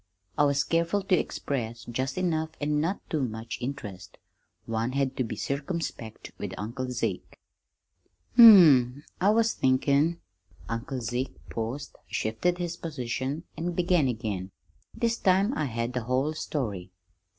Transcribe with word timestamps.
I 0.35 0.45
was 0.45 0.63
careful 0.63 1.03
to 1.03 1.15
express 1.15 1.85
just 1.85 2.17
enough, 2.17 2.49
and 2.59 2.81
not 2.81 3.07
too 3.07 3.21
much, 3.21 3.59
interest: 3.61 4.17
one 4.65 4.93
had 4.93 5.15
to 5.17 5.23
be 5.23 5.35
circumspect 5.35 6.31
with 6.39 6.55
Uncle 6.57 6.89
Zeke. 6.89 7.37
"Hm 8.35 8.43
m; 8.97 9.03
I 9.21 9.29
was 9.29 9.53
thinkin'" 9.53 10.19
Uncle 10.69 11.01
Zeke 11.01 11.37
paused, 11.51 11.97
shifted 12.07 12.57
his 12.57 12.77
position, 12.77 13.43
and 13.55 13.75
began 13.75 14.07
again. 14.07 14.49
This 14.91 15.19
time 15.19 15.53
I 15.55 15.65
had 15.65 15.93
the 15.93 16.05
whole 16.05 16.33
story. 16.33 16.89